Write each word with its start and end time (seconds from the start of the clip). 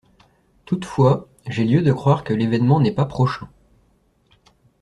Toutefois 0.65 1.27
j'ai 1.45 1.63
lieu 1.63 1.83
de 1.83 1.93
croire 1.93 2.23
que 2.23 2.33
l'événement 2.33 2.79
n'est 2.79 2.91
pas 2.91 3.05
prochain. 3.05 3.47